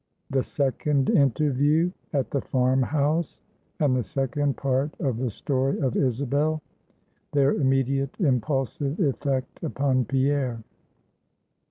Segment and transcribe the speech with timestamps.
[0.31, 3.37] THE SECOND INTERVIEW AT THE FARM HOUSE,
[3.79, 6.59] AND THE SECOND PART OF THE STORY OF ISABEL.
[7.33, 10.63] THEIR IMMEDIATE IMPULSIVE EFFECT UPON PIERRE.